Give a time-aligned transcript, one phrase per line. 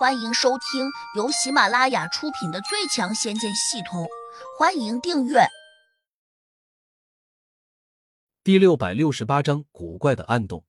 [0.00, 4.04] 欢迎收听由喜马拉雅出品的《最强仙剑系统》，
[4.58, 5.40] 欢迎订阅。
[8.42, 10.64] 第六百六十八章：古怪的暗洞。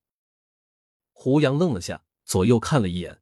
[1.14, 3.22] 胡杨愣了下，左右看了一眼，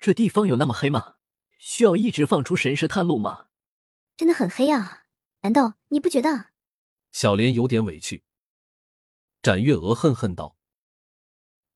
[0.00, 1.14] 这地方有那么黑吗？
[1.56, 3.46] 需要一直放出神识探路吗？
[4.16, 5.04] 真的很黑啊！
[5.42, 6.46] 难道你不觉得？
[7.12, 8.24] 小莲有点委屈。
[9.40, 10.56] 展月娥恨恨道：“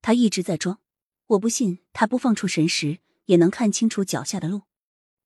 [0.02, 0.80] 他一直在装，
[1.26, 4.64] 我不信他不放出神识。”也能看清楚脚下的路。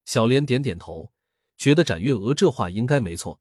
[0.04, 1.12] 小莲点点头，
[1.56, 3.40] 觉得展月娥这话应该没错。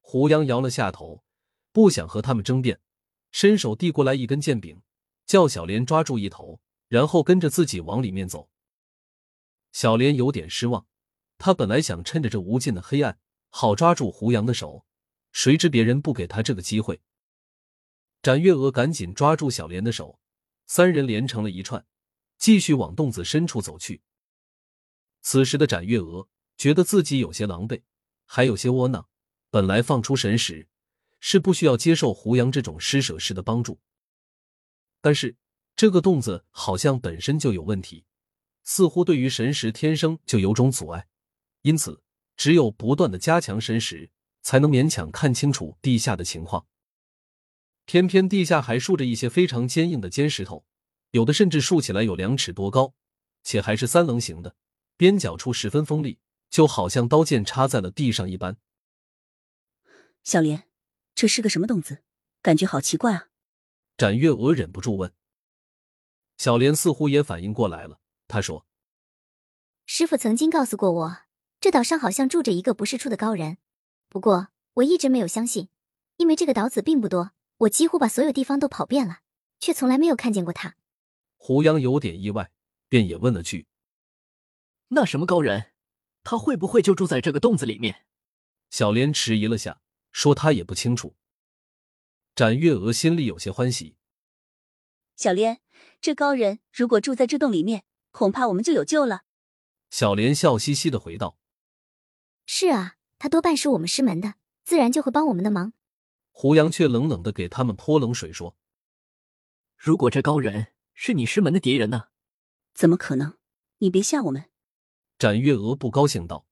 [0.00, 1.24] 胡杨摇了下头，
[1.72, 2.78] 不想和他们争辩，
[3.32, 4.82] 伸手递过来一根剑柄，
[5.24, 8.50] 叫小莲抓住一头，然后跟着自己往里面走。
[9.72, 10.86] 小莲有点失望，
[11.38, 14.84] 他本来想趁着这无尽的黑暗，好抓住胡杨的手，
[15.32, 17.00] 谁知别人不给他这个机会。
[18.20, 20.19] 展月娥赶紧抓住小莲的手，
[20.72, 21.84] 三人连成了一串。
[22.38, 24.02] 继续往洞子深处走去。
[25.20, 27.82] 此时的展月娥觉得自己有些狼狈，
[28.24, 29.08] 还有些窝囊。
[29.50, 30.68] 本来放出神识
[31.18, 33.80] 是不需要接受胡杨这种施舍式的帮助，
[35.00, 35.36] 但是
[35.74, 38.04] 这个洞子好像本身就有问题，
[38.62, 41.08] 似乎对于神识天生就有种阻碍，
[41.62, 42.00] 因此
[42.36, 46.64] 只有不断的加强神识，才能勉强看清楚地下的情况。
[47.90, 50.64] 偏偏地下还竖着一些非常坚硬的尖石头。
[51.10, 52.94] 有的甚至竖起来有两尺多高，
[53.42, 54.54] 且还是三棱形的，
[54.96, 58.58] 边角处十分锋利，就好像刀剑插在了地上一般。
[60.22, 60.68] 小莲，
[61.16, 62.04] 这是个什么洞子？
[62.42, 63.26] 感觉好奇怪啊！
[63.96, 65.12] 展月娥忍不住问。
[66.38, 68.64] 小莲似乎也反应过来了，她说
[69.84, 71.16] ：“师傅曾经告诉过我，
[71.60, 73.58] 这岛上好像住着一个不世出的高人，
[74.08, 75.68] 不过我一直没有相信，
[76.18, 79.20] 因为这个岛子并不多，我几乎把所有地方都跑遍了，
[79.58, 80.76] 却从来没有看见过他。”
[81.36, 82.50] 胡杨有点意外，
[82.88, 83.66] 便也问了句
[84.88, 85.72] ：“那什么高人，
[86.22, 88.06] 他会不会就住在这个洞子里面？”
[88.70, 89.80] 小莲迟疑了下，
[90.12, 91.16] 说：“他也不清楚。”
[92.36, 93.96] 展月娥心里有些欢喜。
[95.16, 95.60] 小莲，
[96.00, 99.22] 这高人如果住在这洞里面，恐怕我们就有救了。
[99.90, 101.36] 小莲笑嘻嘻的回道
[102.46, 104.34] ：“是啊，他多半是我们师门的，
[104.64, 105.72] 自然就会帮我们的忙。”
[106.40, 108.56] 胡杨却冷冷的给他们泼冷水，说
[109.76, 112.04] ：“如果这高人……”是你师门的敌人呢？
[112.72, 113.36] 怎么可能？
[113.76, 114.48] 你别吓我们！
[115.18, 116.46] 展月娥不高兴道：“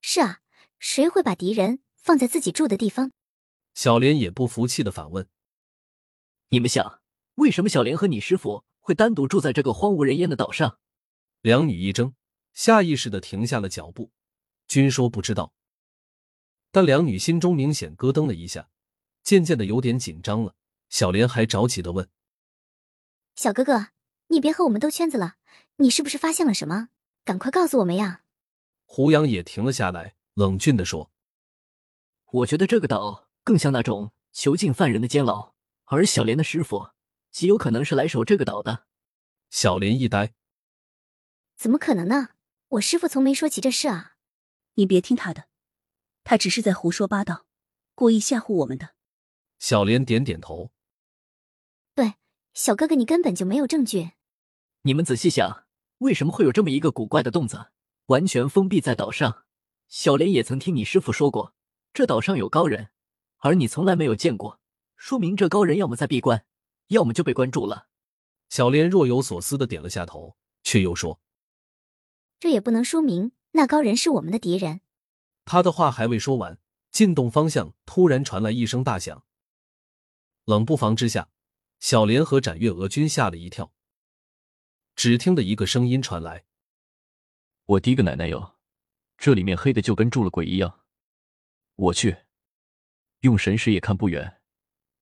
[0.00, 0.40] 是啊，
[0.78, 3.12] 谁会把敌人放在自己住的地方？”
[3.74, 5.28] 小莲也不服气的反问
[6.48, 7.02] ：“你们想，
[7.34, 10.78] 为什么小莲和你师傅会单独住在这个荒无人烟的岛上？”
[11.42, 12.14] 两女一怔，
[12.54, 14.12] 下意识的停下了脚步，
[14.66, 15.52] 均说不知道。
[16.72, 18.70] 但两女心中明显咯噔了一下，
[19.22, 20.56] 渐渐的有点紧张了。
[20.88, 22.08] 小莲还着急的问。
[23.36, 23.88] 小哥哥，
[24.28, 25.36] 你别和我们兜圈子了，
[25.76, 26.88] 你是不是发现了什么？
[27.24, 28.22] 赶快告诉我们呀！
[28.84, 31.12] 胡杨也停了下来，冷峻的说
[32.32, 36.90] ：“我觉得这个岛更像那种囚禁犯人的监牢，而小莲的师傅
[37.30, 38.86] 极有可能是来守这个岛的。”
[39.50, 40.34] 小莲一呆
[41.56, 42.30] ：“怎么可能呢？
[42.68, 44.16] 我师傅从没说起这事啊！
[44.74, 45.44] 你别听他的，
[46.24, 47.46] 他只是在胡说八道，
[47.94, 48.90] 故意吓唬我们的。”
[49.58, 50.72] 小莲点点头。
[51.94, 52.14] 对
[52.54, 54.12] 小哥哥，你根本就没有证据。
[54.82, 55.66] 你们仔细想，
[55.98, 57.66] 为什么会有这么一个古怪的洞子，
[58.06, 59.44] 完全封闭在岛上？
[59.88, 61.54] 小莲也曾听你师傅说过，
[61.92, 62.88] 这岛上有高人，
[63.38, 64.58] 而你从来没有见过，
[64.96, 66.44] 说明这高人要么在闭关，
[66.88, 67.88] 要么就被关住了。
[68.48, 71.20] 小莲若有所思的点了下头，却又说
[72.40, 74.80] ：“这也不能说明那高人是我们的敌人。”
[75.44, 76.58] 他的话还未说完，
[76.90, 79.24] 进洞方向突然传来一声大响，
[80.44, 81.28] 冷不防之下。
[81.80, 83.72] 小莲和展月娥均吓了一跳，
[84.94, 86.44] 只听得一个声音传来
[87.66, 88.56] ：“我滴个奶奶哟，
[89.18, 90.84] 这里面黑的就跟住了鬼一样。
[91.74, 92.18] 我去，
[93.22, 94.40] 用神识也看不远，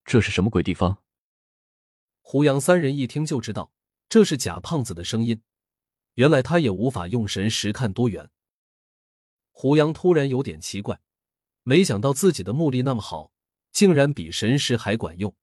[0.07, 1.03] 这是什么鬼地方？”
[2.23, 3.75] 胡杨三人一听就知道
[4.09, 5.43] 这是假胖子的声音，
[6.15, 8.31] 原来他也无法用神识看多远。
[9.61, 11.03] 胡杨突然有点奇怪，
[11.65, 13.31] 没想到自己的目力那么好，
[13.71, 15.37] 竟然比神识还管用。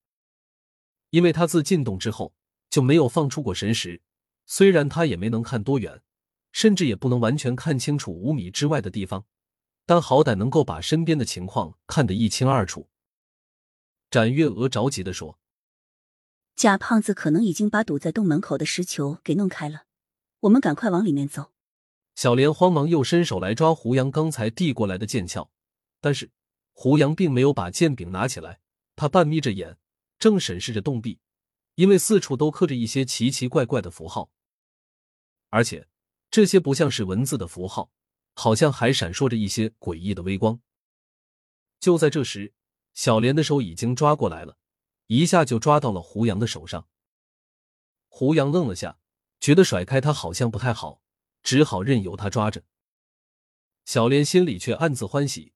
[1.11, 2.33] 因为他自进洞之后
[2.67, 4.01] 就没有放出过神识，
[4.47, 6.01] 虽然他也没能看多远，
[6.51, 9.27] 甚至也不能完全看清楚五米之外的地方，
[9.85, 12.89] 但好歹能够把身边的情况看得一清二楚。
[14.09, 15.37] 展月娥着急的说
[16.57, 19.83] ：“假胖子可能已经把堵在洞门口的石球给弄开了，
[20.39, 21.51] 我们赶快往里面走。”
[22.17, 25.51] 小莲慌忙又伸手来抓胡杨刚才递过来的剑鞘，
[26.01, 26.31] 但是
[26.73, 28.59] 胡杨并没有把剑柄拿起来，
[28.95, 29.77] 他半眯着眼。
[30.17, 31.19] 正审视着洞壁，
[31.75, 34.31] 因为四处都刻着一些奇奇怪怪的符号。
[35.49, 35.87] 而且
[36.31, 37.91] 这些不像是文字的符号，
[38.33, 40.59] 好像还闪烁着一些诡异的微光。
[41.79, 42.51] 就在这时，
[42.95, 44.57] 小莲的手已经抓过来了，
[45.05, 46.87] 一下就抓到了胡杨的手上。
[48.07, 48.97] 胡杨愣了下，
[49.39, 51.03] 觉得甩开他好像不太好，
[51.47, 52.65] 只好任由他抓着。
[53.85, 55.53] 小莲心里却暗自欢喜，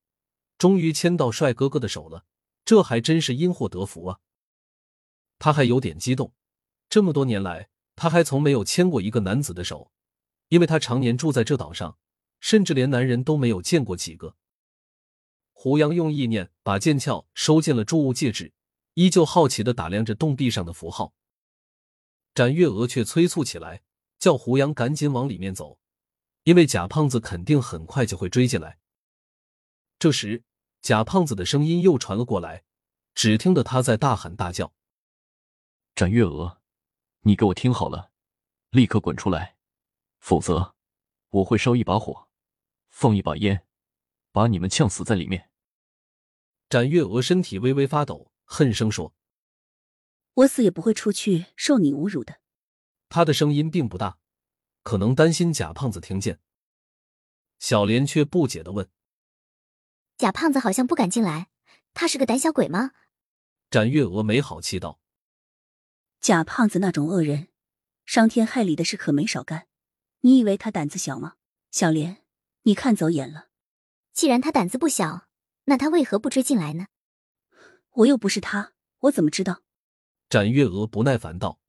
[0.58, 2.24] 终于牵到帅哥哥的手了，
[2.64, 4.20] 这还真是因祸得福啊！
[5.38, 6.34] 他还有点激动，
[6.88, 7.68] 这么多年来，
[7.98, 9.92] 他还从没有牵过一个男子的手，
[10.48, 11.98] 因为他常年住在这岛上，
[12.40, 14.38] 甚至连男人都没有见过几个。
[15.52, 18.54] 胡杨用意念把剑鞘收进了注物戒指，
[18.94, 21.14] 依旧好奇的打量着洞壁上的符号。
[22.34, 23.84] 展月娥却催促起来，
[24.22, 25.80] 叫胡杨赶紧往里面走，
[26.44, 28.78] 因为贾胖子肯定很快就会追进来。
[29.98, 30.44] 这时，
[30.80, 32.64] 贾胖子的声音又传了过来，
[33.16, 34.76] 只听得他在大喊大叫
[35.96, 36.62] ：“展月娥，
[37.22, 38.12] 你给我听好了，
[38.70, 39.58] 立刻滚出来，
[40.20, 40.76] 否则
[41.30, 42.28] 我会烧一把火，
[42.90, 43.66] 放一把烟，
[44.32, 45.50] 把你们呛死在里面！”
[46.70, 49.16] 展月娥身体微微发抖，恨声说。
[50.36, 52.41] 我死也不会出去受你侮辱的。
[53.12, 54.18] 他的声音并不大，
[54.84, 56.40] 可能担心贾胖子听见。
[57.60, 58.90] 小莲却不解的问
[60.18, 61.50] ：“贾胖子好像不敢进来，
[61.94, 62.92] 他是个胆小鬼吗？”
[63.70, 65.02] 展月娥没好气道
[66.22, 67.50] ：“贾胖子那种恶人，
[68.06, 69.68] 伤天害理的事可没少干。
[70.22, 71.36] 你以为他胆子小吗？
[71.70, 72.24] 小莲，
[72.62, 73.50] 你看走眼了。
[74.14, 75.28] 既然他胆子不小，
[75.66, 76.88] 那他为何不追进来呢？
[77.92, 79.64] 我又不是他，我怎么知道？”
[80.30, 81.60] 展月娥不耐烦道：“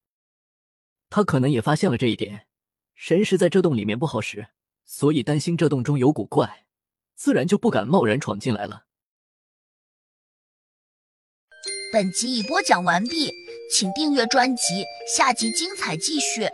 [1.15, 2.47] 他可能也发现了这一点，
[2.95, 4.47] 神识在这洞里面不好使，
[4.87, 6.65] 所以担心这洞中有古怪，
[7.15, 8.87] 自然就不敢贸然闯进来了。”
[11.93, 13.31] 本集已播讲完毕，
[13.71, 16.49] 请订阅专辑，下集精彩继续。